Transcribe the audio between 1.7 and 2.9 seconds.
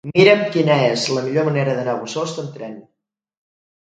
d'anar a Bossòst amb tren.